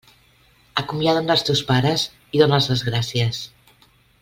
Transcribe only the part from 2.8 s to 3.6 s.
gràcies.